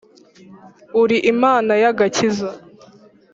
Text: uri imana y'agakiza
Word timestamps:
uri 1.01 1.17
imana 1.33 1.71
y'agakiza 1.83 2.49